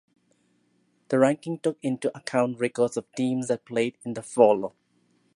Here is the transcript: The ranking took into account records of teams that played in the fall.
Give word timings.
The 1.09 1.19
ranking 1.19 1.59
took 1.59 1.77
into 1.83 2.17
account 2.17 2.59
records 2.59 2.97
of 2.97 3.05
teams 3.11 3.49
that 3.49 3.65
played 3.65 3.99
in 4.03 4.15
the 4.15 4.23
fall. 4.23 4.73